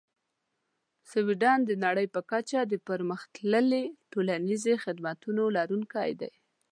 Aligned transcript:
سویدن 1.09 1.57
د 1.65 1.71
نړۍ 1.85 2.07
په 2.15 2.21
کچه 2.31 2.59
د 2.71 2.73
پرمختللې 2.87 3.83
ټولنیزې 4.11 4.73
خدمتونو 4.83 5.43
لرونکی 5.57 6.11
دی. 6.21 6.31